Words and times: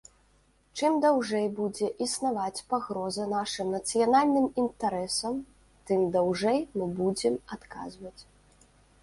Чым 0.77 0.93
даўжэй 1.01 1.43
будзе 1.59 1.89
існаваць 2.05 2.63
пагроза 2.71 3.27
нашым 3.35 3.67
нацыянальным 3.75 4.47
інтарэсам, 4.65 5.39
тым 5.91 6.01
даўжэй 6.17 6.59
мы 6.77 6.85
будзем 7.03 7.41
адказваць. 7.59 8.17